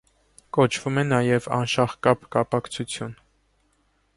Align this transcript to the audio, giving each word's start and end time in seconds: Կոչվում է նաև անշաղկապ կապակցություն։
Կոչվում 0.57 0.95
է 1.01 1.03
նաև 1.09 1.49
անշաղկապ 1.57 2.25
կապակցություն։ 2.37 3.15